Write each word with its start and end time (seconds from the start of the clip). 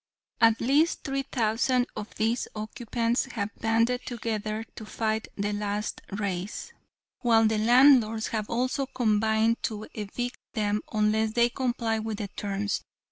At 0.39 0.59
least 0.59 1.03
three 1.03 1.21
thousand 1.21 1.85
of 1.95 2.15
these 2.15 2.47
occupants 2.55 3.25
have 3.33 3.51
banded 3.59 4.01
together 4.03 4.65
to 4.75 4.83
fight 4.83 5.27
the 5.35 5.53
last 5.53 6.01
raise, 6.13 6.73
while 7.19 7.45
the 7.45 7.59
landlords 7.59 8.29
have 8.29 8.49
also 8.49 8.87
combined 8.87 9.61
to 9.61 9.85
evict 9.93 10.37
them 10.53 10.81
unless 10.91 11.33
they 11.33 11.49
comply 11.49 11.99
with 11.99 12.17
the 12.17 12.29
terms. 12.29 12.81